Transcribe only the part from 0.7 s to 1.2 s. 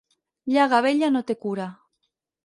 vella